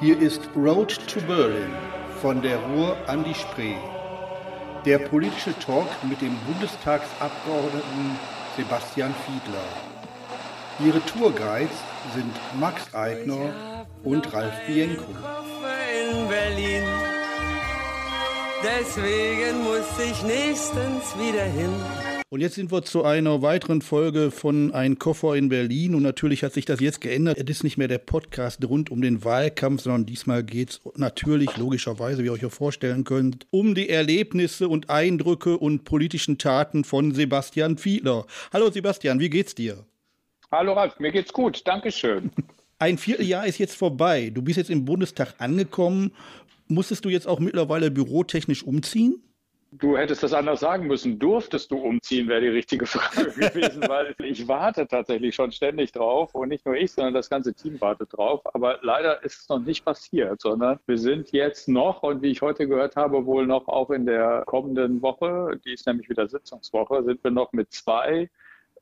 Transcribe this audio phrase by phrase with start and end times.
[0.00, 1.74] Hier ist Road to Berlin
[2.22, 3.74] von der Ruhr an die Spree.
[4.86, 8.18] Der politische Talk mit dem Bundestagsabgeordneten
[8.56, 9.60] Sebastian Fiedler.
[10.78, 11.76] Ihre Tourguides
[12.14, 15.04] sind Max Eigner und Ralf Bienko.
[18.62, 21.74] Deswegen muss ich nächstens wieder hin.
[22.32, 25.96] Und jetzt sind wir zu einer weiteren Folge von Ein Koffer in Berlin.
[25.96, 27.38] Und natürlich hat sich das jetzt geändert.
[27.38, 31.56] Es ist nicht mehr der Podcast rund um den Wahlkampf, sondern diesmal geht es natürlich,
[31.56, 36.84] logischerweise, wie ihr euch ja vorstellen könnt, um die Erlebnisse und Eindrücke und politischen Taten
[36.84, 38.26] von Sebastian Fiedler.
[38.52, 39.84] Hallo Sebastian, wie geht's dir?
[40.52, 42.30] Hallo Ralf, mir geht's gut, Dankeschön.
[42.78, 44.30] Ein Vierteljahr ist jetzt vorbei.
[44.32, 46.12] Du bist jetzt im Bundestag angekommen.
[46.68, 49.20] Musstest du jetzt auch mittlerweile bürotechnisch umziehen?
[49.72, 51.20] Du hättest das anders sagen müssen.
[51.20, 56.34] Durftest du umziehen, wäre die richtige Frage gewesen, weil ich warte tatsächlich schon ständig drauf
[56.34, 58.40] und nicht nur ich, sondern das ganze Team wartet drauf.
[58.52, 62.42] Aber leider ist es noch nicht passiert, sondern wir sind jetzt noch und wie ich
[62.42, 67.04] heute gehört habe, wohl noch auch in der kommenden Woche, die ist nämlich wieder Sitzungswoche,
[67.04, 68.28] sind wir noch mit zwei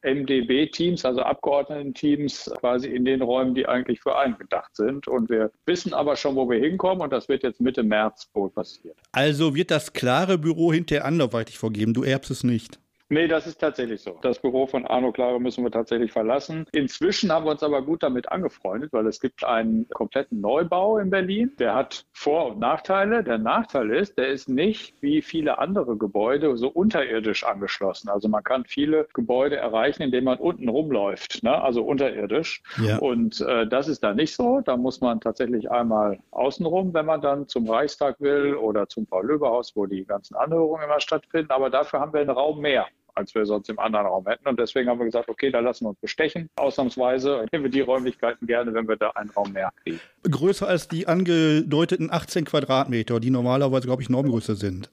[0.03, 5.09] MDB-Teams, also Abgeordnetenteams, quasi in den Räumen, die eigentlich für einen gedacht sind.
[5.09, 8.51] Und wir wissen aber schon, wo wir hinkommen und das wird jetzt Mitte März wohl
[8.51, 8.97] passieren.
[9.13, 11.95] Also wird das klare Büro hinterher anderweitig vorgeben.
[11.95, 12.79] Du erbst es nicht.
[13.11, 14.19] Nee, das ist tatsächlich so.
[14.21, 16.67] Das Büro von Arno Klare müssen wir tatsächlich verlassen.
[16.73, 21.09] Inzwischen haben wir uns aber gut damit angefreundet, weil es gibt einen kompletten Neubau in
[21.09, 21.53] Berlin.
[21.59, 23.25] Der hat Vor- und Nachteile.
[23.25, 28.11] Der Nachteil ist, der ist nicht wie viele andere Gebäude so unterirdisch angeschlossen.
[28.11, 31.63] Also man kann viele Gebäude erreichen, indem man unten rumläuft, ne?
[31.63, 32.63] also unterirdisch.
[32.83, 32.99] Ja.
[32.99, 34.61] Und äh, das ist da nicht so.
[34.61, 39.75] Da muss man tatsächlich einmal außenrum, wenn man dann zum Reichstag will oder zum Paul-Löbe-Haus,
[39.75, 41.53] wo die ganzen Anhörungen immer stattfinden.
[41.53, 42.87] Aber dafür haben wir einen Raum mehr
[43.19, 44.49] als wir sonst im anderen Raum hätten.
[44.49, 46.49] Und deswegen haben wir gesagt, okay, da lassen wir uns bestechen.
[46.57, 50.01] Ausnahmsweise nehmen wir die Räumlichkeiten gerne, wenn wir da einen Raum mehr kriegen.
[50.23, 54.91] Größer als die angedeuteten 18 Quadratmeter, die normalerweise, glaube ich, Normgröße sind.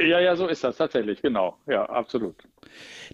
[0.00, 1.56] Ja, ja, so ist das tatsächlich, genau.
[1.66, 2.34] Ja, absolut.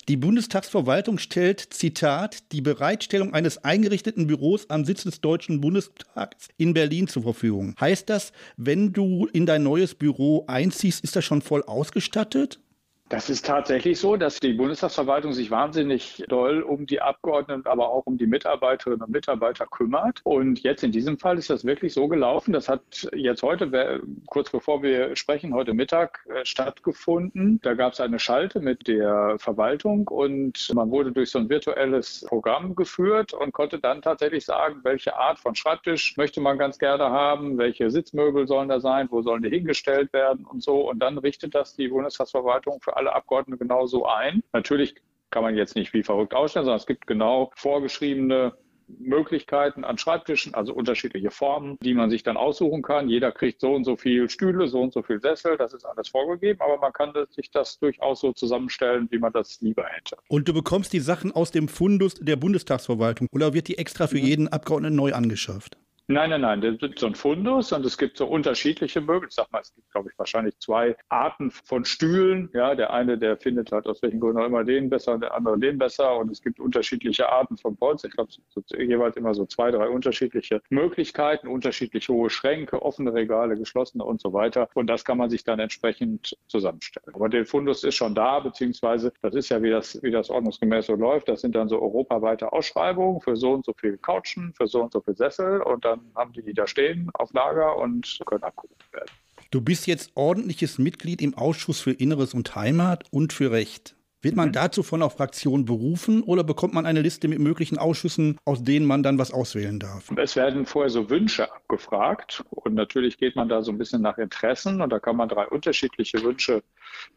[0.09, 6.73] Die Bundestagsverwaltung stellt, Zitat, die Bereitstellung eines eingerichteten Büros am Sitz des Deutschen Bundestags in
[6.73, 7.75] Berlin zur Verfügung.
[7.79, 12.61] Heißt das, wenn du in dein neues Büro einziehst, ist das schon voll ausgestattet?
[13.09, 18.05] Das ist tatsächlich so, dass die Bundestagsverwaltung sich wahnsinnig doll um die Abgeordneten, aber auch
[18.05, 20.21] um die Mitarbeiterinnen und Mitarbeiter kümmert.
[20.25, 22.53] Und jetzt in diesem Fall ist das wirklich so gelaufen.
[22.53, 27.61] Das hat jetzt heute, kurz bevor wir sprechen, heute Mittag äh, stattgefunden.
[27.63, 32.27] Da gab es eine Schalte mit der Verwaltung und man wurde durch so ein virtuelles
[32.29, 37.05] Programm geführt und konnte dann tatsächlich sagen, welche Art von Schreibtisch möchte man ganz gerne
[37.05, 40.91] haben, welche Sitzmöbel sollen da sein, wo sollen die hingestellt werden und so.
[40.91, 44.43] Und dann richtet das die Bundestagsverwaltung für alle Abgeordneten genauso ein.
[44.53, 44.97] Natürlich
[45.31, 48.55] kann man jetzt nicht wie verrückt ausstellen, sondern es gibt genau vorgeschriebene
[48.99, 53.09] Möglichkeiten an Schreibtischen, also unterschiedliche Formen, die man sich dann aussuchen kann.
[53.09, 56.09] Jeder kriegt so und so viel Stühle, so und so viel Sessel, das ist alles
[56.09, 60.17] vorgegeben, aber man kann sich das durchaus so zusammenstellen, wie man das lieber hätte.
[60.29, 64.19] Und du bekommst die Sachen aus dem Fundus der Bundestagsverwaltung oder wird die extra für
[64.19, 65.77] jeden Abgeordneten neu angeschafft?
[66.11, 66.61] Nein, nein, nein.
[66.63, 69.29] Das ist so ein Fundus und es gibt so unterschiedliche Möbel.
[69.29, 72.49] Ich sag mal, es gibt, glaube ich, wahrscheinlich zwei Arten von Stühlen.
[72.55, 75.35] Ja, der eine, der findet halt aus welchen Gründen auch immer den besser und der
[75.35, 76.17] andere den besser.
[76.17, 78.09] Und es gibt unterschiedliche Arten von Polster.
[78.09, 83.59] Ich glaube, so, jeweils immer so zwei, drei unterschiedliche Möglichkeiten, unterschiedlich hohe Schränke, offene Regale,
[83.59, 84.71] geschlossene und so weiter.
[84.73, 87.15] Und das kann man sich dann entsprechend zusammenstellen.
[87.15, 90.87] Aber der Fundus ist schon da, beziehungsweise das ist ja, wie das, wie das ordnungsgemäß
[90.87, 91.29] so läuft.
[91.29, 94.93] Das sind dann so europaweite Ausschreibungen für so und so viel Couchen, für so und
[94.95, 98.43] so viel Sessel und dann dann haben die die da stehen auf Lager und können
[98.43, 99.11] abgerufen werden.
[99.51, 103.97] Du bist jetzt ordentliches Mitglied im Ausschuss für Inneres und Heimat und für Recht.
[104.21, 104.53] Wird man mhm.
[104.53, 108.85] dazu von der Fraktion berufen oder bekommt man eine Liste mit möglichen Ausschüssen, aus denen
[108.85, 110.11] man dann was auswählen darf?
[110.17, 114.19] Es werden vorher so Wünsche abgefragt und natürlich geht man da so ein bisschen nach
[114.19, 116.65] Interessen und da kann man drei unterschiedliche Wünsche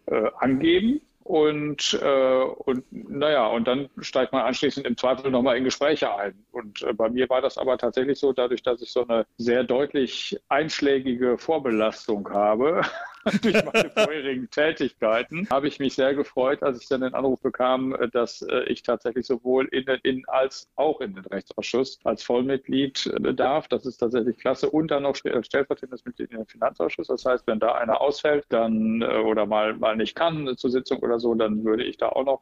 [0.06, 1.02] äh, angeben.
[1.24, 6.34] Und, äh, und naja, und dann steigt man anschließend im Zweifel nochmal in Gespräche ein.
[6.52, 9.64] Und äh, bei mir war das aber tatsächlich so, dadurch, dass ich so eine sehr
[9.64, 12.82] deutlich einschlägige Vorbelastung habe,
[13.42, 17.94] durch meine vorherigen Tätigkeiten, habe ich mich sehr gefreut, als ich dann den Anruf bekam,
[17.96, 23.08] äh, dass äh, ich tatsächlich sowohl in, in als auch in den Rechtsausschuss als Vollmitglied
[23.08, 23.68] äh, darf.
[23.68, 24.70] Das ist tatsächlich klasse.
[24.70, 27.08] Und dann noch stellvertretendes Mitglied in den Finanzausschuss.
[27.08, 31.20] Das heißt, wenn da einer ausfällt, dann oder mal, mal nicht kann zur Sitzung oder
[31.20, 32.42] so, dann würde ich da auch noch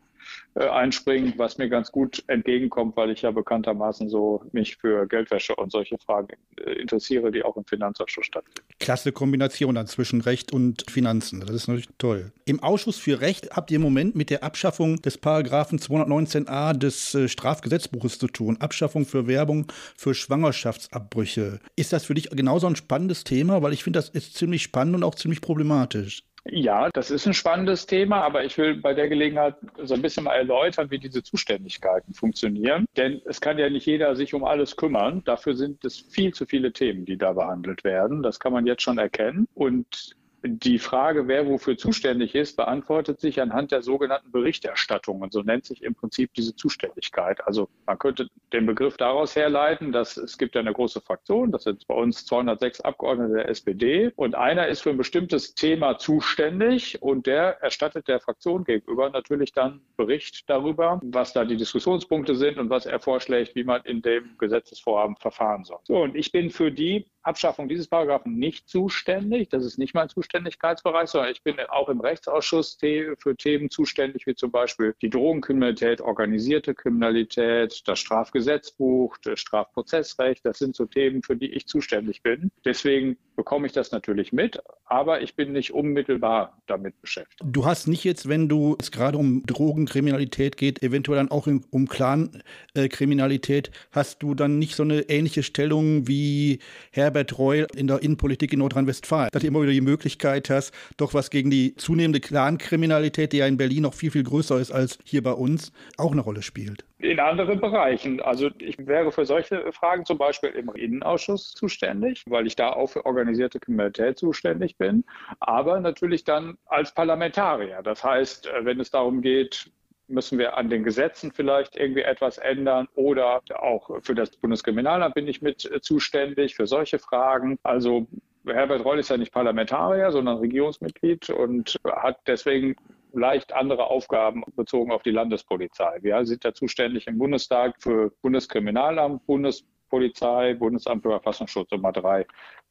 [0.55, 5.71] einspringen, was mir ganz gut entgegenkommt, weil ich ja bekanntermaßen so mich für Geldwäsche und
[5.71, 6.37] solche Fragen
[6.79, 8.67] interessiere, die auch im Finanzausschuss stattfinden.
[8.79, 11.39] Klasse Kombination dann zwischen Recht und und Finanzen.
[11.39, 12.31] Das ist natürlich toll.
[12.45, 17.15] Im Ausschuss für Recht habt ihr im Moment mit der Abschaffung des Paragraphen 219a des
[17.15, 18.57] äh, Strafgesetzbuches zu tun.
[18.59, 21.59] Abschaffung für Werbung für Schwangerschaftsabbrüche.
[21.75, 23.61] Ist das für dich genauso ein spannendes Thema?
[23.61, 26.23] Weil ich finde, das ist ziemlich spannend und auch ziemlich problematisch.
[26.45, 30.23] Ja, das ist ein spannendes Thema, aber ich will bei der Gelegenheit so ein bisschen
[30.23, 32.85] mal erläutern, wie diese Zuständigkeiten funktionieren.
[32.97, 35.23] Denn es kann ja nicht jeder sich um alles kümmern.
[35.25, 38.23] Dafür sind es viel zu viele Themen, die da behandelt werden.
[38.23, 39.47] Das kann man jetzt schon erkennen.
[39.53, 45.21] Und die Frage, wer wofür zuständig ist, beantwortet sich anhand der sogenannten Berichterstattung.
[45.21, 47.45] Und so nennt sich im Prinzip diese Zuständigkeit.
[47.45, 51.63] Also man könnte den Begriff daraus herleiten, dass es gibt ja eine große Fraktion, das
[51.63, 57.01] sind bei uns 206 Abgeordnete der SPD und einer ist für ein bestimmtes Thema zuständig
[57.01, 62.57] und der erstattet der Fraktion gegenüber natürlich dann Bericht darüber, was da die Diskussionspunkte sind
[62.57, 65.79] und was er vorschlägt, wie man in dem Gesetzesvorhaben verfahren soll.
[65.83, 69.49] So, und ich bin für die Abschaffung dieses Paragraphen nicht zuständig.
[69.49, 74.35] Das ist nicht mein Zuständigkeitsbereich, sondern ich bin auch im Rechtsausschuss für Themen zuständig, wie
[74.35, 80.45] zum Beispiel die Drogenkriminalität, organisierte Kriminalität, das Strafgesetzbuch, das Strafprozessrecht.
[80.45, 82.51] Das sind so Themen, für die ich zuständig bin.
[82.65, 87.41] Deswegen bekomme ich das natürlich mit, aber ich bin nicht unmittelbar damit beschäftigt.
[87.41, 91.87] Du hast nicht jetzt, wenn du es gerade um Drogenkriminalität geht, eventuell dann auch um
[91.87, 96.59] Clankriminalität, hast du dann nicht so eine ähnliche Stellung wie
[96.91, 101.13] Herbert Reul in der Innenpolitik in Nordrhein-Westfalen, dass du immer wieder die Möglichkeit hast, doch
[101.13, 104.99] was gegen die zunehmende Clankriminalität, die ja in Berlin noch viel, viel größer ist als
[105.05, 108.21] hier bei uns, auch eine Rolle spielt in anderen Bereichen.
[108.21, 112.87] Also ich wäre für solche Fragen zum Beispiel im Innenausschuss zuständig, weil ich da auch
[112.87, 115.05] für organisierte Kriminalität zuständig bin,
[115.39, 117.81] aber natürlich dann als Parlamentarier.
[117.83, 119.71] Das heißt, äh, wenn es darum geht,
[120.09, 125.27] müssen wir an den Gesetzen vielleicht irgendwie etwas ändern oder auch für das Bundeskriminalamt bin
[125.27, 127.57] ich mit äh, zuständig für solche Fragen.
[127.63, 128.07] Also
[128.45, 132.75] Herbert Reul ist ja nicht Parlamentarier, sondern Regierungsmitglied und hat deswegen
[133.13, 135.99] leicht andere Aufgaben bezogen auf die Landespolizei.
[136.01, 142.25] Wir sind ja zuständig im Bundestag für Bundeskriminalamt, Bundespolizei, Bundesamt für Verfassungsschutz, um mal drei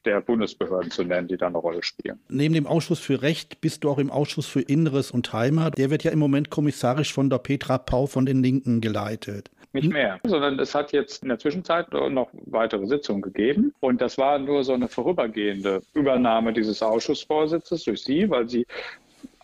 [0.04, 2.20] der Bundesbehörden zu nennen, die da eine Rolle spielen.
[2.28, 5.76] Neben dem Ausschuss für Recht bist du auch im Ausschuss für Inneres und Heimat.
[5.76, 9.50] Der wird ja im Moment kommissarisch von der Petra Pau von den Linken geleitet.
[9.72, 13.74] Nicht mehr, sondern es hat jetzt in der Zwischenzeit noch weitere Sitzungen gegeben.
[13.80, 18.66] Und das war nur so eine vorübergehende Übernahme dieses Ausschussvorsitzes durch Sie, weil Sie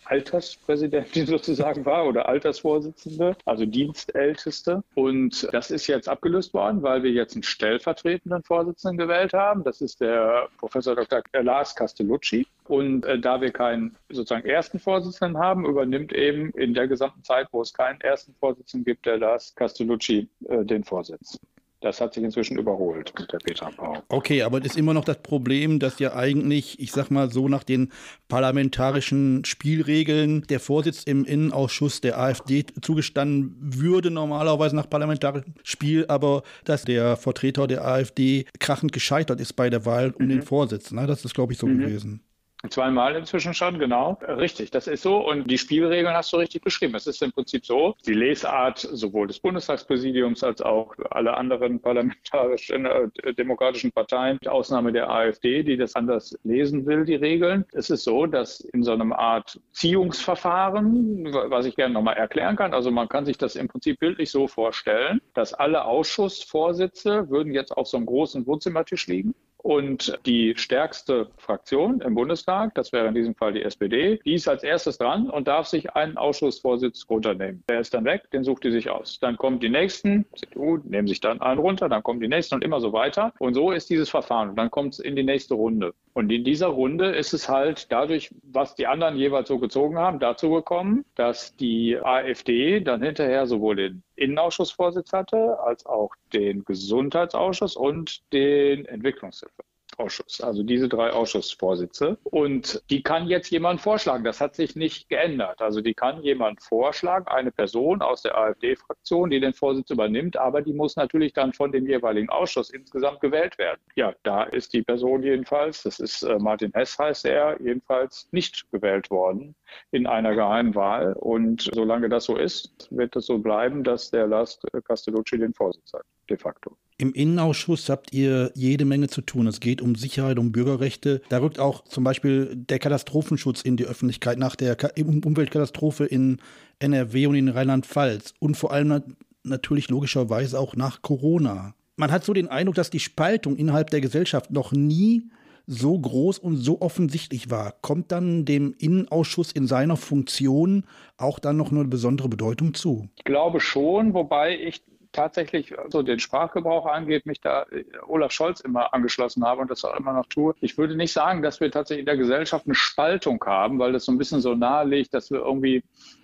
[0.05, 4.83] Alterspräsidentin sozusagen war oder Altersvorsitzende, also Dienstälteste.
[4.93, 9.63] Und das ist jetzt abgelöst worden, weil wir jetzt einen stellvertretenden Vorsitzenden gewählt haben.
[9.63, 11.21] Das ist der Professor Dr.
[11.43, 12.47] Lars Castellucci.
[12.67, 17.47] Und äh, da wir keinen sozusagen ersten Vorsitzenden haben, übernimmt eben in der gesamten Zeit,
[17.51, 21.39] wo es keinen ersten Vorsitzenden gibt, der Lars Castellucci äh, den Vorsitz.
[21.81, 24.01] Das hat sich inzwischen überholt mit der Petra Pau.
[24.09, 27.47] Okay, aber es ist immer noch das Problem, dass ja eigentlich, ich sag mal so
[27.47, 27.91] nach den
[28.27, 36.43] parlamentarischen Spielregeln der Vorsitz im Innenausschuss der AfD zugestanden würde, normalerweise nach parlamentarischem Spiel, aber
[36.63, 40.29] dass der Vertreter der AfD krachend gescheitert ist bei der Wahl um mhm.
[40.29, 40.91] den Vorsitz.
[40.91, 41.05] Ne?
[41.05, 41.79] Das ist, glaube ich, so mhm.
[41.79, 42.21] gewesen.
[42.69, 44.17] Zweimal inzwischen schon, genau.
[44.27, 45.17] Richtig, das ist so.
[45.17, 46.95] Und die Spielregeln hast du richtig beschrieben.
[46.95, 52.85] Es ist im Prinzip so, die Lesart sowohl des Bundestagspräsidiums als auch alle anderen parlamentarischen,
[52.85, 57.65] äh, demokratischen Parteien, mit Ausnahme der AfD, die das anders lesen will, die Regeln.
[57.73, 62.73] Es ist so, dass in so einem Art Ziehungsverfahren, was ich gerne nochmal erklären kann,
[62.73, 67.71] also man kann sich das im Prinzip bildlich so vorstellen, dass alle Ausschussvorsitze würden jetzt
[67.71, 73.15] auf so einem großen Wohnzimmertisch liegen und die stärkste Fraktion im Bundestag, das wäre in
[73.15, 77.63] diesem Fall die SPD, die ist als erstes dran und darf sich einen Ausschussvorsitz runternehmen.
[77.67, 79.19] Der ist dann weg, den sucht die sich aus.
[79.19, 82.63] Dann kommen die nächsten, CDU, nehmen sich dann einen runter, dann kommen die nächsten und
[82.63, 83.33] immer so weiter.
[83.39, 84.49] Und so ist dieses Verfahren.
[84.51, 85.95] Und dann kommt es in die nächste Runde.
[86.17, 90.19] Und in dieser Runde ist es halt dadurch, was die anderen jeweils so gezogen haben,
[90.19, 97.75] dazu gekommen, dass die AfD dann hinterher sowohl den Innenausschussvorsitz hatte, als auch den Gesundheitsausschuss
[97.75, 99.61] und den Entwicklungshilfe.
[99.97, 102.17] Ausschuss, also diese drei Ausschussvorsitze.
[102.23, 104.23] Und die kann jetzt jemand vorschlagen.
[104.23, 105.61] Das hat sich nicht geändert.
[105.61, 110.61] Also die kann jemand vorschlagen, eine Person aus der AfD-Fraktion, die den Vorsitz übernimmt, aber
[110.61, 113.79] die muss natürlich dann von dem jeweiligen Ausschuss insgesamt gewählt werden.
[113.95, 118.69] Ja, da ist die Person jedenfalls, das ist äh, Martin Hess heißt er, jedenfalls nicht
[118.71, 119.55] gewählt worden
[119.91, 121.13] in einer geheimen Wahl.
[121.13, 125.93] Und solange das so ist, wird es so bleiben, dass der Lars Castellucci den Vorsitz
[125.93, 126.77] hat, de facto.
[126.97, 129.47] Im Innenausschuss habt ihr jede Menge zu tun.
[129.47, 131.21] Es geht um Sicherheit, um Bürgerrechte.
[131.27, 136.37] Da rückt auch zum Beispiel der Katastrophenschutz in die Öffentlichkeit nach der Umweltkatastrophe in
[136.79, 138.33] NRW und in Rheinland-Pfalz.
[138.39, 141.75] Und vor allem natürlich logischerweise auch nach Corona.
[141.97, 145.29] Man hat so den Eindruck, dass die Spaltung innerhalb der Gesellschaft noch nie
[145.67, 150.85] so groß und so offensichtlich war, kommt dann dem Innenausschuss in seiner Funktion
[151.17, 153.09] auch dann noch eine besondere Bedeutung zu?
[153.17, 154.83] Ich glaube schon, wobei ich
[155.15, 159.83] tatsächlich so den Sprachgebrauch angeht, mich da äh, Olaf Scholz immer angeschlossen habe und das
[159.85, 160.53] auch immer noch tue.
[160.61, 164.05] Ich würde nicht sagen, dass wir tatsächlich in der Gesellschaft eine Spaltung haben, weil das
[164.05, 165.83] so ein bisschen so nahelegt, dass wir irgendwie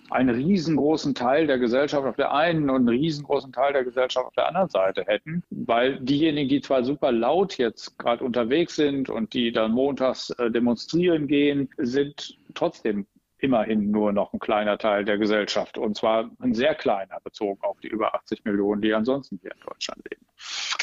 [0.10, 4.34] einen riesengroßen Teil der Gesellschaft auf der einen und einen riesengroßen Teil der Gesellschaft auf
[4.34, 9.34] der anderen Seite hätten, weil diejenigen, die zwar super laut jetzt gerade unterwegs sind und
[9.34, 13.06] die dann montags äh, demonstrieren gehen, sind trotzdem
[13.42, 17.80] immerhin nur noch ein kleiner Teil der Gesellschaft und zwar ein sehr kleiner bezogen auf
[17.80, 20.26] die über 80 Millionen, die ansonsten hier in Deutschland leben.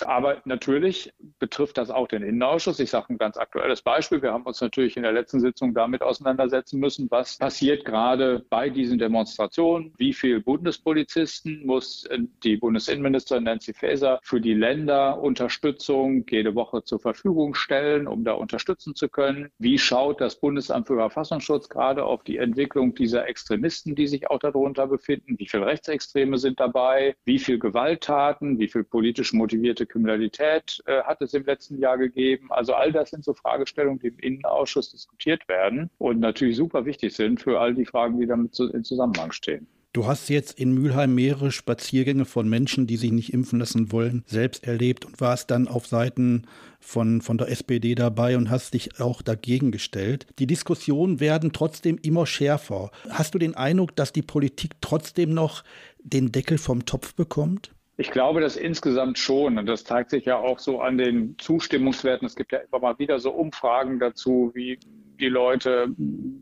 [0.07, 2.79] Aber natürlich betrifft das auch den Innenausschuss.
[2.79, 4.23] Ich sage ein ganz aktuelles Beispiel.
[4.23, 8.71] Wir haben uns natürlich in der letzten Sitzung damit auseinandersetzen müssen, was passiert gerade bei
[8.71, 9.93] diesen Demonstrationen.
[9.97, 12.09] Wie viele Bundespolizisten muss
[12.45, 18.35] die Bundesinnenministerin Nancy Faeser für die Länder Unterstützung jede Woche zur Verfügung stellen, um da
[18.35, 19.51] unterstützen zu können?
[19.59, 24.39] Wie schaut das Bundesamt für Verfassungsschutz gerade auf die Entwicklung dieser Extremisten, die sich auch
[24.39, 25.39] darunter befinden?
[25.39, 27.15] Wie viele Rechtsextreme sind dabei?
[27.25, 28.59] Wie viele Gewalttaten?
[28.59, 32.51] Wie viel politisch motivierte Kriminalität äh, hat es im letzten Jahr gegeben?
[32.51, 37.15] Also all das sind so Fragestellungen, die im Innenausschuss diskutiert werden und natürlich super wichtig
[37.15, 39.67] sind für all die Fragen, die damit in Zusammenhang stehen.
[39.99, 44.23] Du hast jetzt in Mülheim mehrere Spaziergänge von Menschen, die sich nicht impfen lassen wollen,
[44.29, 46.47] selbst erlebt und warst dann auf Seiten
[46.79, 50.29] von, von der SPD dabei und hast dich auch dagegen gestellt.
[50.39, 52.93] Die Diskussionen werden trotzdem immer schärfer.
[53.11, 55.65] Hast du den Eindruck, dass die Politik trotzdem noch
[55.99, 57.73] den Deckel vom Topf bekommt?
[57.97, 59.59] Ich glaube, das insgesamt schon.
[59.59, 62.25] Und das zeigt sich ja auch so an den Zustimmungswerten.
[62.25, 64.79] Es gibt ja immer mal wieder so Umfragen dazu, wie
[65.21, 65.95] die Leute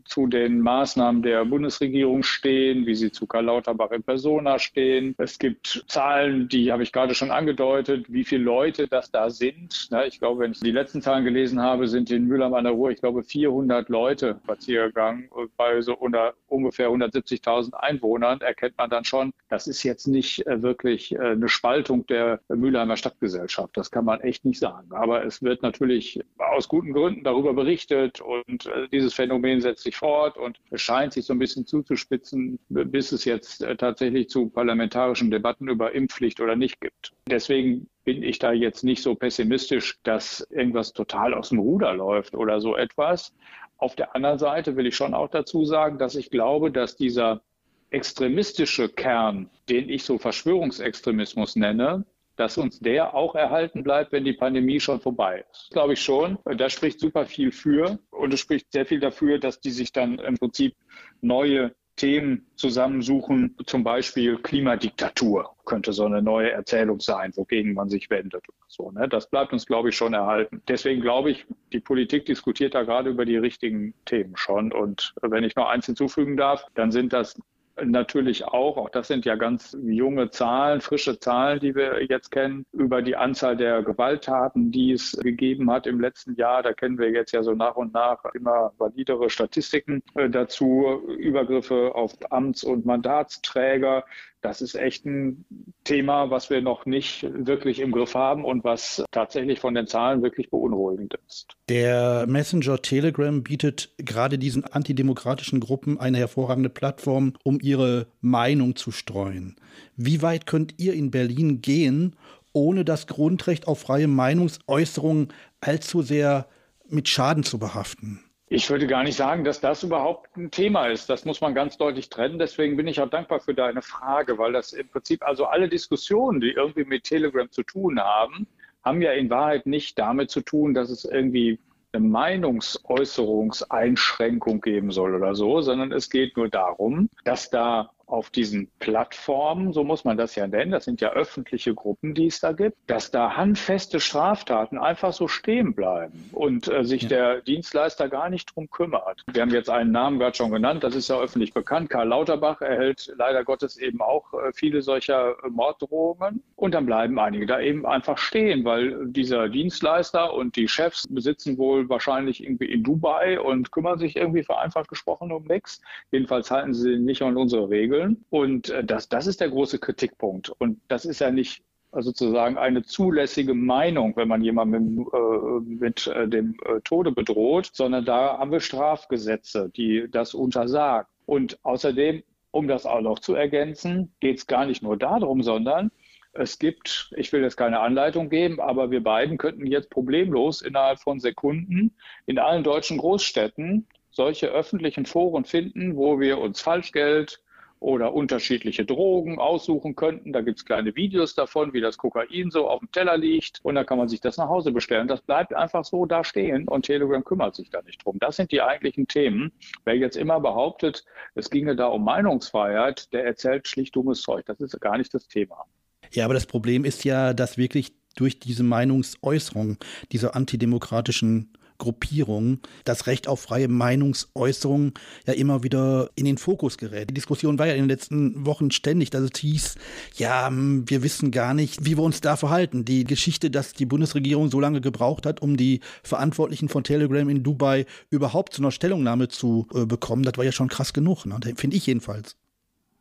[0.05, 5.15] zu den Maßnahmen der Bundesregierung stehen, wie sie zu Karl Lauterbach in Persona stehen.
[5.17, 9.89] Es gibt Zahlen, die habe ich gerade schon angedeutet, wie viele Leute das da sind.
[10.07, 12.91] Ich glaube, wenn ich die letzten Zahlen gelesen habe, sind in Mülheim an der Ruhr,
[12.91, 15.29] ich glaube, 400 Leute spaziergegangen.
[15.57, 20.61] Bei so unter ungefähr 170.000 Einwohnern erkennt man dann schon, das ist jetzt nicht äh,
[20.61, 23.75] wirklich äh, eine Spaltung der Mülheimer Stadtgesellschaft.
[23.75, 24.91] Das kann man echt nicht sagen.
[24.91, 29.95] Aber es wird natürlich aus guten Gründen darüber berichtet und äh, dieses Phänomen setzt sich
[29.95, 35.31] fort und scheint sich so ein bisschen zuzuspitzen, bis es jetzt äh, tatsächlich zu parlamentarischen
[35.31, 37.13] Debatten über Impfpflicht oder nicht gibt.
[37.27, 42.35] Deswegen bin ich da jetzt nicht so pessimistisch, dass irgendwas total aus dem Ruder läuft
[42.35, 43.33] oder so etwas.
[43.77, 47.41] Auf der anderen Seite will ich schon auch dazu sagen, dass ich glaube, dass dieser
[47.89, 52.05] extremistische Kern, den ich so Verschwörungsextremismus nenne,
[52.37, 55.69] dass uns der auch erhalten bleibt, wenn die Pandemie schon vorbei ist.
[55.71, 56.37] Glaube ich schon.
[56.45, 60.19] Da spricht super viel für und es spricht sehr viel dafür, dass die sich dann
[60.19, 60.75] im Prinzip
[61.21, 68.09] neue Themen zusammensuchen, zum Beispiel Klimadiktatur könnte so eine neue Erzählung sein, wogegen man sich
[68.11, 68.45] wendet.
[68.67, 69.09] So, ne?
[69.09, 70.61] Das bleibt uns, glaube ich, schon erhalten.
[70.67, 74.71] Deswegen glaube ich, die Politik diskutiert da gerade über die richtigen Themen schon.
[74.71, 77.35] Und wenn ich noch eins hinzufügen darf, dann sind das
[77.83, 82.65] natürlich auch, auch das sind ja ganz junge Zahlen, frische Zahlen, die wir jetzt kennen,
[82.71, 86.63] über die Anzahl der Gewalttaten, die es gegeben hat im letzten Jahr.
[86.63, 91.93] Da kennen wir jetzt ja so nach und nach immer validere Statistiken äh, dazu, Übergriffe
[91.95, 94.05] auf Amts- und Mandatsträger
[94.47, 95.45] das ist echt ein
[95.83, 100.23] Thema, was wir noch nicht wirklich im Griff haben und was tatsächlich von den Zahlen
[100.23, 101.57] wirklich beunruhigend ist.
[101.67, 108.91] Der Messenger Telegram bietet gerade diesen antidemokratischen Gruppen eine hervorragende Plattform, um ihre Meinung zu
[108.91, 109.57] streuen.
[109.97, 112.15] Wie weit könnt ihr in Berlin gehen,
[112.53, 116.47] ohne das Grundrecht auf freie Meinungsäußerung allzu sehr
[116.87, 118.21] mit Schaden zu behaften?
[118.49, 121.09] Ich würde gar nicht sagen, dass das überhaupt ein Thema ist.
[121.09, 122.39] Das muss man ganz deutlich trennen.
[122.39, 126.39] Deswegen bin ich auch dankbar für deine Frage, weil das im Prinzip also alle Diskussionen,
[126.39, 128.47] die irgendwie mit Telegram zu tun haben,
[128.85, 131.59] haben ja in Wahrheit nicht damit zu tun, dass es irgendwie
[131.91, 138.69] eine Meinungsäußerungseinschränkung geben soll oder so, sondern es geht nur darum, dass da auf diesen
[138.79, 142.53] Plattformen, so muss man das ja nennen, das sind ja öffentliche Gruppen, die es da
[142.53, 147.09] gibt, dass da handfeste Straftaten einfach so stehen bleiben und äh, sich ja.
[147.09, 149.23] der Dienstleister gar nicht drum kümmert.
[149.31, 151.89] Wir haben jetzt einen Namen gerade schon genannt, das ist ja öffentlich bekannt.
[151.89, 157.19] Karl Lauterbach erhält leider Gottes eben auch äh, viele solcher äh, Morddrohungen und dann bleiben
[157.19, 162.71] einige da eben einfach stehen, weil dieser Dienstleister und die Chefs besitzen wohl wahrscheinlich irgendwie
[162.71, 165.81] in Dubai und kümmern sich irgendwie vereinfacht gesprochen um nichts.
[166.11, 168.25] Jedenfalls halten sie nicht an unsere Regeln regeln.
[168.29, 170.49] Und äh, das, das ist der große Kritikpunkt.
[170.49, 176.07] Und das ist ja nicht sozusagen eine zulässige Meinung, wenn man jemanden mit, äh, mit
[176.07, 181.07] äh, dem äh, Tode bedroht, sondern da haben wir Strafgesetze, die das untersagen.
[181.25, 185.91] Und außerdem, um das auch noch zu ergänzen, geht es gar nicht nur darum, sondern
[186.33, 190.99] es gibt, ich will jetzt keine Anleitung geben, aber wir beiden könnten jetzt problemlos innerhalb
[190.99, 191.95] von Sekunden
[192.27, 197.41] in allen deutschen Großstädten solche öffentlichen Foren finden, wo wir uns Falschgeld,
[197.79, 200.33] oder unterschiedliche Drogen aussuchen könnten.
[200.33, 203.59] Da gibt es kleine Videos davon, wie das Kokain so auf dem Teller liegt.
[203.63, 205.07] Und dann kann man sich das nach Hause bestellen.
[205.07, 208.17] Das bleibt einfach so da stehen und Telegram kümmert sich da nicht drum.
[208.19, 209.51] Das sind die eigentlichen Themen.
[209.85, 211.05] Wer jetzt immer behauptet,
[211.35, 214.45] es ginge da um Meinungsfreiheit, der erzählt schlicht dummes Zeug.
[214.45, 215.65] Das ist gar nicht das Thema.
[216.11, 219.77] Ja, aber das Problem ist ja, dass wirklich durch diese Meinungsäußerung
[220.11, 224.93] dieser antidemokratischen Gruppierungen das Recht auf freie Meinungsäußerung
[225.25, 227.09] ja immer wieder in den Fokus gerät.
[227.09, 229.75] Die Diskussion war ja in den letzten Wochen ständig, dass es hieß,
[230.15, 232.85] ja, hm, wir wissen gar nicht, wie wir uns da verhalten.
[232.85, 237.43] Die Geschichte, dass die Bundesregierung so lange gebraucht hat, um die Verantwortlichen von Telegram in
[237.43, 241.39] Dubai überhaupt zu einer Stellungnahme zu äh, bekommen, das war ja schon krass genug, ne?
[241.55, 242.35] finde ich jedenfalls.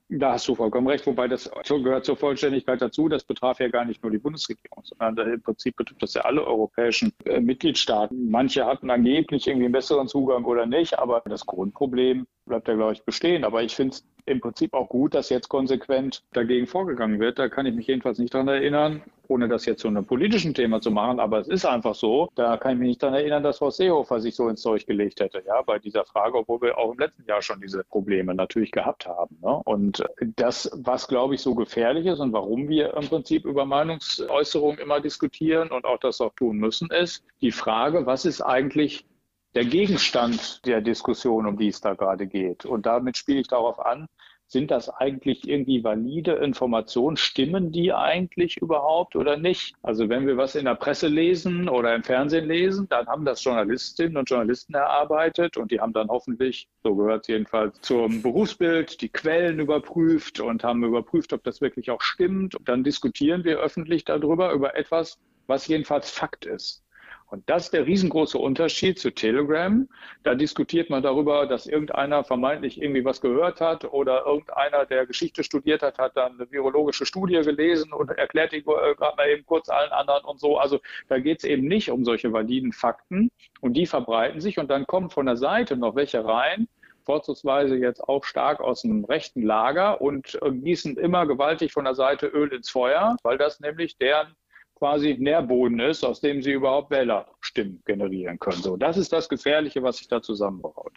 [0.08, 3.08] Da hast du vollkommen recht, wobei das gehört zur Vollständigkeit dazu.
[3.08, 6.46] Das betraf ja gar nicht nur die Bundesregierung, sondern im Prinzip betrifft das ja alle
[6.46, 8.30] europäischen äh, Mitgliedstaaten.
[8.30, 12.94] Manche hatten angeblich irgendwie einen besseren Zugang oder nicht, aber das Grundproblem bleibt ja, glaube
[12.94, 13.44] ich, bestehen.
[13.44, 17.38] Aber ich finde es im Prinzip auch gut, dass jetzt konsequent dagegen vorgegangen wird.
[17.38, 20.80] Da kann ich mich jedenfalls nicht dran erinnern, ohne das jetzt zu einem politischen Thema
[20.80, 21.20] zu machen.
[21.20, 22.28] Aber es ist einfach so.
[22.34, 25.20] Da kann ich mich nicht dran erinnern, dass Frau Seehofer sich so ins Zeug gelegt
[25.20, 28.72] hätte, ja, bei dieser Frage, obwohl wir auch im letzten Jahr schon diese Probleme natürlich
[28.72, 29.38] gehabt haben.
[29.42, 29.60] Ne?
[29.64, 34.78] Und das, was glaube ich so gefährlich ist und warum wir im Prinzip über Meinungsäußerungen
[34.78, 39.06] immer diskutieren und auch das auch tun müssen, ist die Frage, was ist eigentlich
[39.56, 42.66] der Gegenstand der Diskussion, um die es da gerade geht.
[42.66, 44.06] Und damit spiele ich darauf an,
[44.48, 47.16] sind das eigentlich irgendwie valide Informationen?
[47.16, 49.74] Stimmen die eigentlich überhaupt oder nicht?
[49.82, 53.42] Also wenn wir was in der Presse lesen oder im Fernsehen lesen, dann haben das
[53.42, 59.00] Journalistinnen und Journalisten erarbeitet und die haben dann hoffentlich, so gehört es jedenfalls zum Berufsbild,
[59.00, 62.54] die Quellen überprüft und haben überprüft, ob das wirklich auch stimmt.
[62.54, 66.85] Und dann diskutieren wir öffentlich darüber, über etwas, was jedenfalls Fakt ist.
[67.28, 69.88] Und das ist der riesengroße Unterschied zu Telegram.
[70.22, 75.42] Da diskutiert man darüber, dass irgendeiner vermeintlich irgendwie was gehört hat oder irgendeiner, der Geschichte
[75.42, 79.44] studiert hat, hat dann eine virologische Studie gelesen und erklärt die äh, gerade mal eben
[79.44, 80.58] kurz allen anderen und so.
[80.58, 84.70] Also da geht es eben nicht um solche validen Fakten und die verbreiten sich und
[84.70, 86.68] dann kommen von der Seite noch welche rein,
[87.04, 91.94] vorzugsweise jetzt auch stark aus dem rechten Lager und äh, gießen immer gewaltig von der
[91.94, 94.36] Seite Öl ins Feuer, weil das nämlich deren
[94.76, 98.62] quasi Nährboden ist, aus dem sie überhaupt Wählerstimmen generieren können.
[98.62, 100.92] So, das ist das Gefährliche, was sich da zusammenbraut.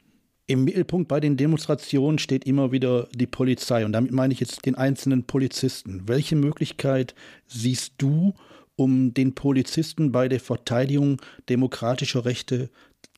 [0.48, 4.66] Im Mittelpunkt bei den Demonstrationen steht immer wieder die Polizei und damit meine ich jetzt
[4.66, 6.08] den einzelnen Polizisten.
[6.08, 7.14] Welche Möglichkeit
[7.46, 8.34] siehst du,
[8.76, 12.70] um den Polizisten bei der Verteidigung demokratischer Rechte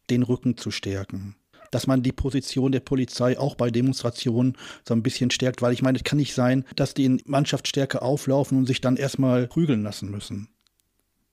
[0.10, 1.36] den Rücken zu stärken?
[1.72, 4.58] Dass man die Position der Polizei auch bei Demonstrationen
[4.88, 8.02] so ein bisschen stärkt, weil ich meine, es kann nicht sein, dass die in Mannschaftsstärke
[8.02, 10.50] auflaufen und sich dann erstmal prügeln lassen müssen.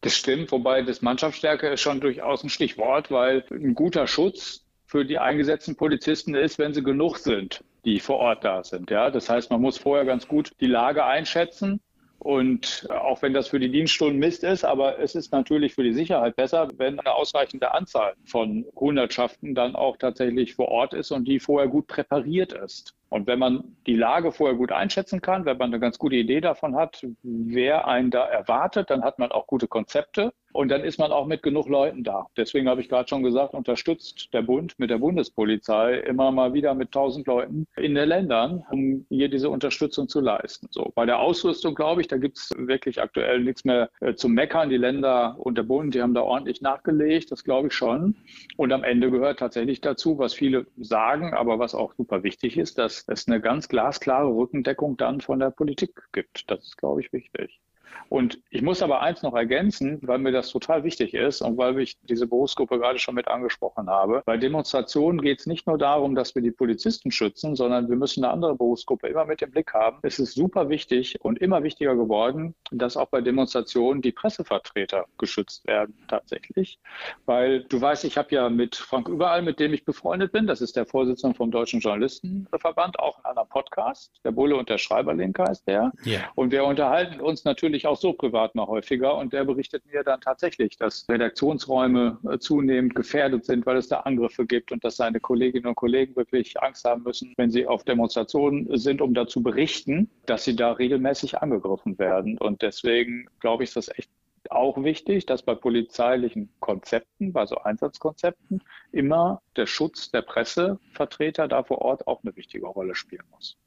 [0.00, 5.04] Das stimmt, wobei das Mannschaftsstärke ist schon durchaus ein Stichwort, weil ein guter Schutz für
[5.04, 8.90] die eingesetzten Polizisten ist, wenn sie genug sind, die vor Ort da sind.
[8.90, 11.80] Ja, das heißt, man muss vorher ganz gut die Lage einschätzen
[12.18, 15.92] und auch wenn das für die Dienststunden Mist ist, aber es ist natürlich für die
[15.92, 21.26] Sicherheit besser, wenn eine ausreichende Anzahl von Hundertschaften dann auch tatsächlich vor Ort ist und
[21.26, 22.94] die vorher gut präpariert ist.
[23.08, 26.40] Und wenn man die Lage vorher gut einschätzen kann, wenn man eine ganz gute Idee
[26.40, 30.98] davon hat, wer einen da erwartet, dann hat man auch gute Konzepte und dann ist
[30.98, 32.26] man auch mit genug Leuten da.
[32.36, 36.74] Deswegen habe ich gerade schon gesagt, unterstützt der Bund mit der Bundespolizei immer mal wieder
[36.74, 40.66] mit tausend Leuten in den Ländern, um hier diese Unterstützung zu leisten.
[40.72, 44.28] So bei der Ausrüstung glaube ich, da gibt es wirklich aktuell nichts mehr äh, zu
[44.28, 44.68] meckern.
[44.68, 48.16] Die Länder und der Bund, die haben da ordentlich nachgelegt, das glaube ich schon.
[48.56, 52.78] Und am Ende gehört tatsächlich dazu, was viele sagen, aber was auch super wichtig ist,
[52.78, 56.50] dass es eine ganz glasklare Rückendeckung dann von der Politik gibt.
[56.50, 57.60] Das ist, glaube ich, wichtig.
[58.08, 61.78] Und ich muss aber eins noch ergänzen, weil mir das total wichtig ist und weil
[61.80, 64.22] ich diese Berufsgruppe gerade schon mit angesprochen habe.
[64.24, 68.24] Bei Demonstrationen geht es nicht nur darum, dass wir die Polizisten schützen, sondern wir müssen
[68.24, 69.98] eine andere Berufsgruppe immer mit im Blick haben.
[70.02, 75.66] Es ist super wichtig und immer wichtiger geworden, dass auch bei Demonstrationen die Pressevertreter geschützt
[75.66, 76.78] werden tatsächlich.
[77.26, 80.60] Weil du weißt, ich habe ja mit Frank Überall, mit dem ich befreundet bin, das
[80.60, 85.38] ist der Vorsitzende vom Deutschen Journalistenverband, auch einen anderen Podcast, der Bulle und der Schreiberlink
[85.38, 85.92] heißt der.
[86.06, 86.30] Yeah.
[86.34, 89.16] Und wir unterhalten uns natürlich auch so privat mal häufiger.
[89.16, 94.00] Und der berichtet mir dann tatsächlich, dass Redaktionsräume äh, zunehmend gefährdet sind, weil es da
[94.00, 97.84] Angriffe gibt und dass seine Kolleginnen und Kollegen wirklich Angst haben müssen, wenn sie auf
[97.84, 102.38] Demonstrationen sind, um dazu berichten, dass sie da regelmäßig angegriffen werden.
[102.38, 104.10] Und deswegen glaube ich, ist das echt
[104.50, 108.62] auch wichtig, dass bei polizeilichen Konzepten, bei so Einsatzkonzepten,
[108.92, 113.58] immer der Schutz der Pressevertreter da vor Ort auch eine wichtige Rolle spielen muss.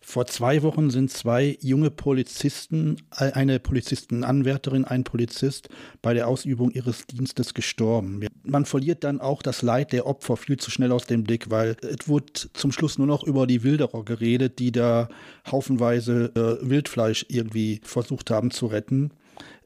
[0.00, 5.68] Vor zwei Wochen sind zwei junge Polizisten, eine Polizistenanwärterin, ein Polizist
[6.02, 8.26] bei der Ausübung ihres Dienstes gestorben.
[8.42, 11.76] Man verliert dann auch das Leid der Opfer viel zu schnell aus dem Blick, weil
[11.82, 15.08] es wurde zum Schluss nur noch über die Wilderer geredet, die da
[15.50, 19.10] haufenweise äh, Wildfleisch irgendwie versucht haben zu retten.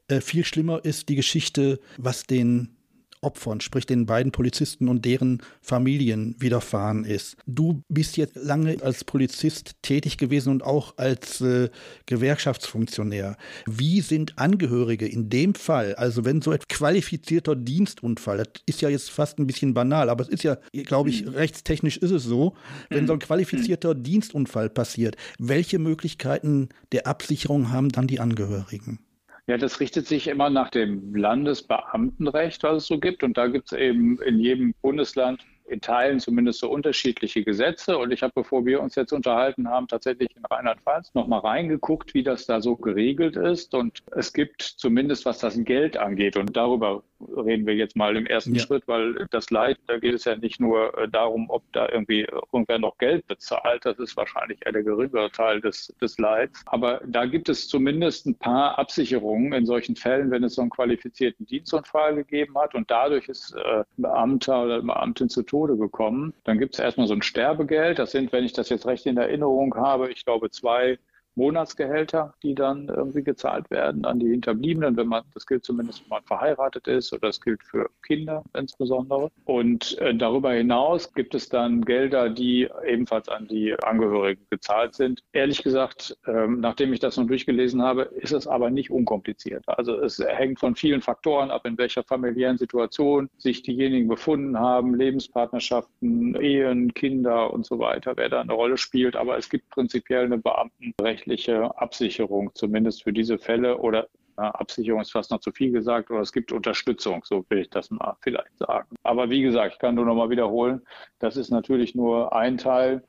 [0.07, 2.75] Äh, viel schlimmer ist die Geschichte, was den
[3.23, 7.37] Opfern, sprich den beiden Polizisten und deren Familien widerfahren ist.
[7.45, 11.69] Du bist jetzt lange als Polizist tätig gewesen und auch als äh,
[12.05, 13.37] Gewerkschaftsfunktionär.
[13.65, 18.89] Wie sind Angehörige in dem Fall, also wenn so ein qualifizierter Dienstunfall, das ist ja
[18.89, 21.29] jetzt fast ein bisschen banal, aber es ist ja, glaube ich, mhm.
[21.29, 22.55] rechtstechnisch ist es so,
[22.89, 28.99] wenn so ein qualifizierter Dienstunfall passiert, welche Möglichkeiten der Absicherung haben dann die Angehörigen?
[29.47, 33.23] Ja, das richtet sich immer nach dem Landesbeamtenrecht, was es so gibt.
[33.23, 37.97] Und da gibt es eben in jedem Bundesland in Teilen zumindest so unterschiedliche Gesetze.
[37.97, 42.23] Und ich habe, bevor wir uns jetzt unterhalten haben, tatsächlich in Rheinland-Pfalz nochmal reingeguckt, wie
[42.23, 43.73] das da so geregelt ist.
[43.73, 47.03] Und es gibt zumindest, was das Geld angeht, und darüber
[47.37, 48.61] reden wir jetzt mal im ersten ja.
[48.61, 52.21] Schritt, weil das Leid, da geht es ja nicht nur äh, darum, ob da irgendwie
[52.21, 53.85] irgendwer noch Geld bezahlt.
[53.85, 56.61] Das ist wahrscheinlich eher der geringere Teil des, des Leids.
[56.65, 60.69] Aber da gibt es zumindest ein paar Absicherungen in solchen Fällen, wenn es so einen
[60.69, 66.33] qualifizierten Dienstunfall gegeben hat und dadurch ist äh, Beamter oder Beamtin zu Tode gekommen.
[66.43, 67.99] Dann gibt es erstmal so ein Sterbegeld.
[67.99, 70.97] Das sind, wenn ich das jetzt recht in Erinnerung habe, ich glaube zwei
[71.35, 76.09] Monatsgehälter, die dann irgendwie gezahlt werden an die Hinterbliebenen, wenn man, das gilt zumindest, wenn
[76.09, 79.31] man verheiratet ist oder das gilt für Kinder insbesondere.
[79.45, 85.21] Und äh, darüber hinaus gibt es dann Gelder, die ebenfalls an die Angehörigen gezahlt sind.
[85.33, 89.63] Ehrlich gesagt, ähm, nachdem ich das noch durchgelesen habe, ist es aber nicht unkompliziert.
[89.67, 94.95] Also es hängt von vielen Faktoren ab, in welcher familiären Situation sich diejenigen befunden haben,
[94.95, 99.15] Lebenspartnerschaften, Ehen, Kinder und so weiter, wer da eine Rolle spielt.
[99.15, 104.07] Aber es gibt prinzipiell eine Beamtenrecht rechtliche Absicherung, zumindest für diese Fälle oder
[104.37, 107.69] ja, Absicherung ist fast noch zu viel gesagt, oder es gibt Unterstützung, so will ich
[107.69, 108.95] das mal vielleicht sagen.
[109.03, 110.81] Aber wie gesagt, ich kann nur noch mal wiederholen,
[111.19, 113.03] das ist natürlich nur ein Teil.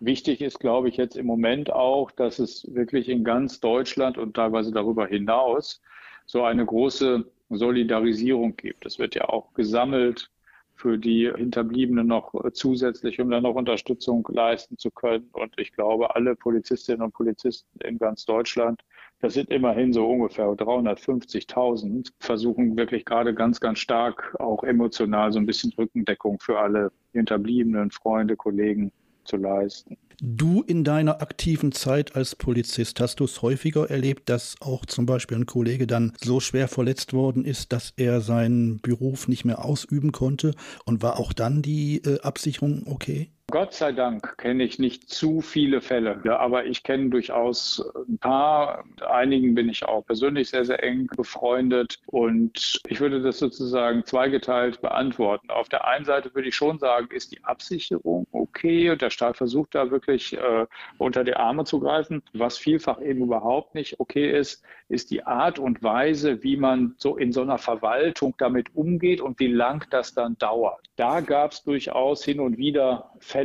[0.00, 4.34] Wichtig ist, glaube ich, jetzt im Moment auch, dass es wirklich in ganz Deutschland und
[4.34, 5.80] teilweise darüber hinaus
[6.26, 8.84] so eine große Solidarisierung gibt.
[8.84, 10.30] Es wird ja auch gesammelt
[10.76, 15.28] für die Hinterbliebenen noch zusätzlich, um dann noch Unterstützung leisten zu können.
[15.32, 18.82] Und ich glaube, alle Polizistinnen und Polizisten in ganz Deutschland,
[19.20, 25.38] das sind immerhin so ungefähr 350.000, versuchen wirklich gerade ganz, ganz stark auch emotional so
[25.38, 28.92] ein bisschen Rückendeckung für alle Hinterbliebenen, Freunde, Kollegen
[29.26, 29.96] zu leisten.
[30.22, 35.04] Du in deiner aktiven Zeit als Polizist, hast du es häufiger erlebt, dass auch zum
[35.04, 39.62] Beispiel ein Kollege dann so schwer verletzt worden ist, dass er seinen Beruf nicht mehr
[39.62, 40.54] ausüben konnte?
[40.86, 43.30] Und war auch dann die äh, Absicherung okay?
[43.52, 48.84] Gott sei Dank kenne ich nicht zu viele Fälle, aber ich kenne durchaus ein paar.
[48.88, 54.04] Mit einigen bin ich auch persönlich sehr, sehr eng befreundet und ich würde das sozusagen
[54.04, 55.48] zweigeteilt beantworten.
[55.50, 59.36] Auf der einen Seite würde ich schon sagen, ist die Absicherung okay und der Staat
[59.36, 60.66] versucht da wirklich äh,
[60.98, 62.24] unter die Arme zu greifen.
[62.32, 67.16] Was vielfach eben überhaupt nicht okay ist, ist die Art und Weise, wie man so
[67.16, 70.80] in so einer Verwaltung damit umgeht und wie lang das dann dauert.
[70.96, 73.35] Da gab es durchaus hin und wieder Fälle,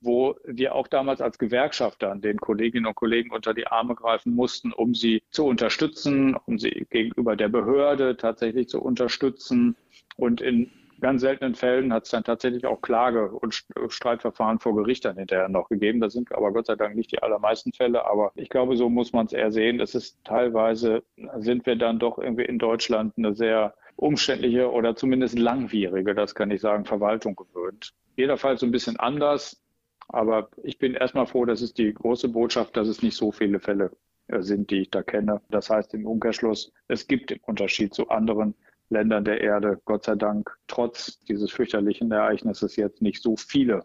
[0.00, 4.72] wo wir auch damals als Gewerkschafter den Kolleginnen und Kollegen unter die Arme greifen mussten,
[4.72, 9.76] um sie zu unterstützen, um sie gegenüber der Behörde tatsächlich zu unterstützen.
[10.16, 15.04] Und in ganz seltenen Fällen hat es dann tatsächlich auch Klage- und Streitverfahren vor Gericht
[15.04, 16.00] dann hinterher noch gegeben.
[16.00, 18.04] Das sind aber Gott sei Dank nicht die allermeisten Fälle.
[18.06, 19.78] Aber ich glaube, so muss man es eher sehen.
[19.78, 21.02] Das ist teilweise,
[21.38, 26.50] sind wir dann doch irgendwie in Deutschland eine sehr umständliche oder zumindest langwierige, das kann
[26.50, 27.92] ich sagen, Verwaltung gewöhnt.
[28.16, 29.60] Jederfalls so ein bisschen anders.
[30.08, 33.58] Aber ich bin erstmal froh, das ist die große Botschaft, dass es nicht so viele
[33.58, 33.90] Fälle
[34.28, 35.40] äh, sind, die ich da kenne.
[35.50, 38.54] Das heißt im Umkehrschluss, es gibt im Unterschied zu anderen
[38.90, 43.82] Ländern der Erde, Gott sei Dank, trotz dieses fürchterlichen Ereignisses jetzt nicht so viele,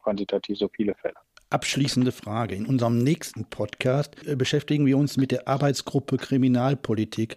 [0.00, 1.16] quantitativ so viele Fälle.
[1.50, 2.54] Abschließende Frage.
[2.54, 7.36] In unserem nächsten Podcast äh, beschäftigen wir uns mit der Arbeitsgruppe Kriminalpolitik,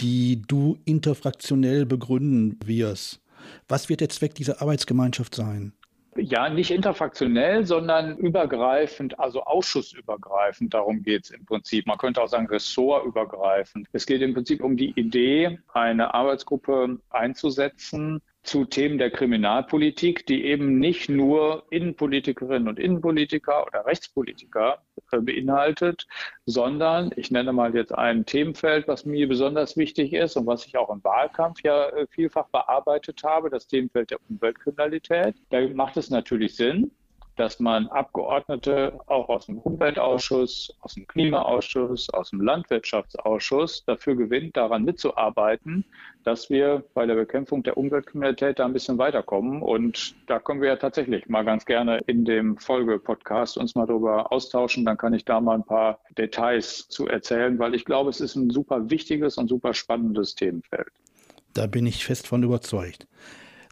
[0.00, 3.22] die du interfraktionell begründen wirst.
[3.68, 5.72] Was wird der Zweck dieser Arbeitsgemeinschaft sein?
[6.16, 10.72] Ja, nicht interfraktionell, sondern übergreifend, also ausschussübergreifend.
[10.72, 11.86] Darum geht es im Prinzip.
[11.86, 13.88] Man könnte auch sagen ressortübergreifend.
[13.92, 20.44] Es geht im Prinzip um die Idee, eine Arbeitsgruppe einzusetzen, zu Themen der Kriminalpolitik, die
[20.44, 26.06] eben nicht nur Innenpolitikerinnen und Innenpolitiker oder Rechtspolitiker äh, beinhaltet,
[26.46, 30.76] sondern ich nenne mal jetzt ein Themenfeld, was mir besonders wichtig ist und was ich
[30.76, 35.36] auch im Wahlkampf ja äh, vielfach bearbeitet habe, das Themenfeld der Umweltkriminalität.
[35.48, 36.90] Da macht es natürlich Sinn,
[37.36, 44.56] dass man Abgeordnete auch aus dem Umweltausschuss, aus dem Klimaausschuss, aus dem Landwirtschaftsausschuss dafür gewinnt,
[44.56, 45.84] daran mitzuarbeiten,
[46.24, 49.62] dass wir bei der Bekämpfung der Umweltkriminalität da ein bisschen weiterkommen.
[49.62, 54.32] Und da können wir ja tatsächlich mal ganz gerne in dem Folgepodcast uns mal darüber
[54.32, 54.84] austauschen.
[54.84, 58.36] Dann kann ich da mal ein paar Details zu erzählen, weil ich glaube, es ist
[58.36, 60.88] ein super wichtiges und super spannendes Themenfeld.
[61.52, 63.06] Da bin ich fest von überzeugt.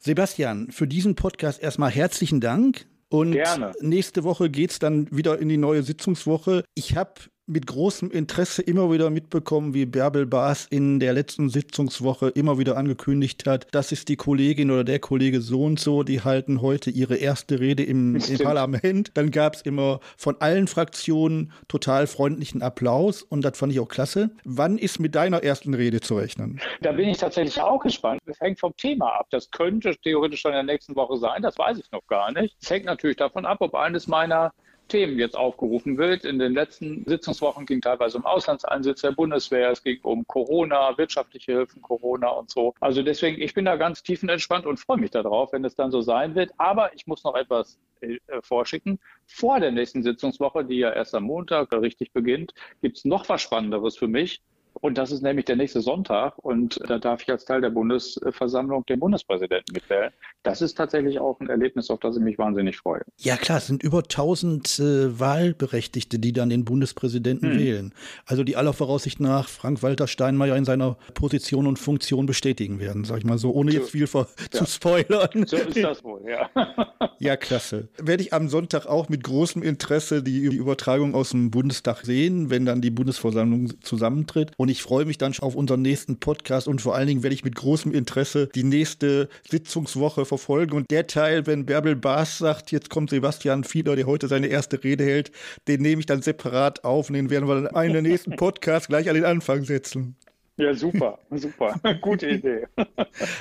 [0.01, 2.87] Sebastian, für diesen Podcast erstmal herzlichen Dank.
[3.13, 3.73] Und Gerne.
[3.81, 6.65] nächste Woche geht es dann wieder in die neue Sitzungswoche.
[6.75, 7.13] Ich habe
[7.47, 12.77] mit großem Interesse immer wieder mitbekommen, wie Bärbel Baas in der letzten Sitzungswoche immer wieder
[12.77, 16.91] angekündigt hat, das ist die Kollegin oder der Kollege so und so, die halten heute
[16.91, 19.11] ihre erste Rede im, im Parlament.
[19.15, 23.89] Dann gab es immer von allen Fraktionen total freundlichen Applaus und das fand ich auch
[23.89, 24.31] klasse.
[24.45, 26.61] Wann ist mit deiner ersten Rede zu rechnen?
[26.81, 28.21] Da bin ich tatsächlich auch gespannt.
[28.27, 29.27] Das hängt vom Thema ab.
[29.31, 32.57] Das könnte theoretisch schon in der nächsten Woche sein, das weiß ich noch gar nicht.
[32.63, 34.53] Es hängt natürlich davon ab, ob eines meiner
[34.93, 36.27] Themen jetzt aufgerufen wird.
[36.27, 41.53] In den letzten Sitzungswochen ging teilweise um Auslandseinsatz der Bundeswehr, es ging um Corona, wirtschaftliche
[41.53, 42.75] Hilfen, Corona und so.
[42.79, 46.03] Also deswegen, ich bin da ganz tiefenentspannt und freue mich darauf, wenn es dann so
[46.03, 46.51] sein wird.
[46.59, 48.99] Aber ich muss noch etwas äh, vorschicken.
[49.27, 52.53] Vor der nächsten Sitzungswoche, die ja erst am Montag richtig beginnt,
[52.83, 54.43] gibt es noch was Spannenderes für mich.
[54.83, 56.37] Und das ist nämlich der nächste Sonntag.
[56.39, 60.11] Und da darf ich als Teil der Bundesversammlung den Bundespräsidenten mitwählen.
[60.43, 63.03] Das ist tatsächlich auch ein Erlebnis, auf das ich mich wahnsinnig freue.
[63.19, 67.59] Ja klar, es sind über 1000 äh, Wahlberechtigte, die dann den Bundespräsidenten hm.
[67.61, 67.95] wählen.
[68.27, 73.19] Also die aller Voraussicht nach Frank-Walter Steinmeier in seiner Position und Funktion bestätigen werden, sag
[73.19, 74.27] ich mal so, ohne so, jetzt viel ja.
[74.51, 75.47] zu spoilern.
[75.47, 76.51] So ist das wohl, ja.
[77.21, 77.89] ja, klasse.
[77.99, 82.67] Werde ich am Sonntag auch mit großem Interesse die Übertragung aus dem Bundestag sehen, wenn
[82.67, 84.51] dann die Bundesversammlung zusammentritt.
[84.57, 87.35] Und ich freue mich dann schon auf unseren nächsten Podcast und vor allen Dingen werde
[87.35, 90.75] ich mit großem Interesse die nächste Sitzungswoche verfolgen.
[90.75, 94.83] Und der Teil, wenn Bärbel Baas sagt, jetzt kommt Sebastian Fiedler, der heute seine erste
[94.83, 95.31] Rede hält,
[95.69, 98.89] den nehme ich dann separat auf und den werden wir dann in der nächsten Podcasts
[98.89, 100.17] gleich an den Anfang setzen.
[100.57, 101.79] Ja, super, super.
[102.01, 102.67] Gute Idee.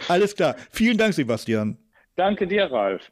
[0.09, 0.55] Alles klar.
[0.71, 1.77] Vielen Dank, Sebastian.
[2.15, 3.09] Danke dir, Ralf.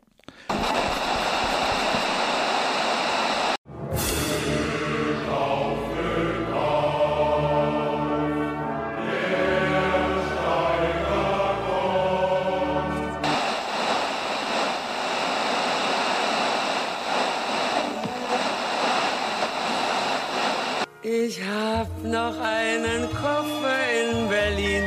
[21.30, 24.84] Ich hab noch einen Koffer in Berlin.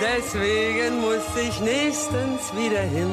[0.00, 3.12] Deswegen muss ich nächstens wieder hin.